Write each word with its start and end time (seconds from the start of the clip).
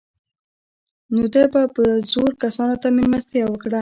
نو 1.13 1.23
ده 1.33 1.41
به 1.51 1.61
زرو 2.09 2.25
کسانو 2.43 2.75
ته 2.81 2.87
مېلمستیا 2.95 3.45
وکړه. 3.49 3.69